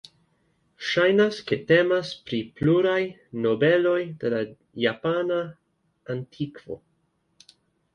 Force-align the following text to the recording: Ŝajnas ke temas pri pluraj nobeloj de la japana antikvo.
Ŝajnas 0.91 1.37
ke 1.51 1.59
temas 1.73 2.15
pri 2.31 2.41
pluraj 2.61 2.97
nobeloj 3.45 3.95
de 4.25 4.35
la 4.39 4.43
japana 4.89 5.43
antikvo. 6.19 6.85